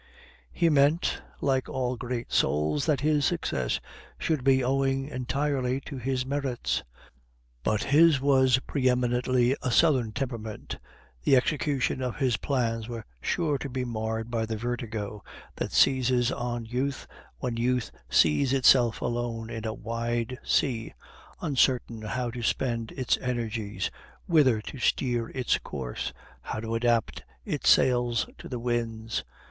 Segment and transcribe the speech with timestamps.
[0.51, 3.79] He meant, like all great souls, that his success
[4.17, 6.81] should be owing entirely to his merits;
[7.61, 10.79] but his was pre eminently a southern temperament,
[11.23, 15.23] the execution of his plans was sure to be marred by the vertigo
[15.57, 17.05] that seizes on youth
[17.37, 20.95] when youth sees itself alone in a wide sea,
[21.41, 23.91] uncertain how to spend its energies,
[24.25, 26.11] whither to steer its course,
[26.41, 29.23] how to adapt its sails to the winds.